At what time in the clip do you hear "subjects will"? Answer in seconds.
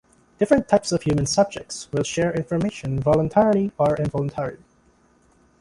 1.27-2.01